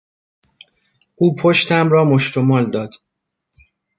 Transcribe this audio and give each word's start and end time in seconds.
او 1.15 1.35
پشتم 1.35 1.89
را 1.89 2.03
مشت 2.05 2.37
و 2.37 2.41
مال 2.41 2.71
داد. 2.71 2.93